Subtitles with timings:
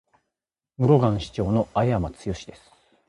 [0.79, 2.49] 室蘭市長の青山剛です。